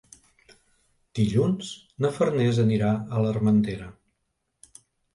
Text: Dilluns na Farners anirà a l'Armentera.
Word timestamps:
Dilluns 1.19 1.69
na 2.05 2.13
Farners 2.17 2.65
anirà 2.67 2.93
a 3.21 3.25
l'Armentera. 3.29 3.95